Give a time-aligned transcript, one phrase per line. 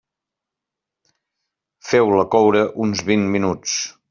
[1.91, 3.81] Feu-la coure uns vint minuts.